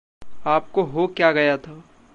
आपको 0.45 0.83
हो 0.83 1.07
क्या 1.07 1.31
गया 1.31 1.57
था? 1.57 1.83